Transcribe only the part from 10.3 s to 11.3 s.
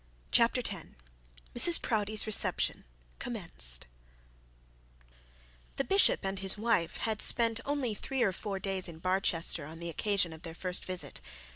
of their first visit.